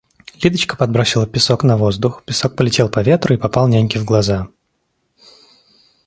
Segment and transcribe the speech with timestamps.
[0.41, 4.47] Лидочка подбросила песок на воздух, песок полетел по ветру и попал няньке в глаза.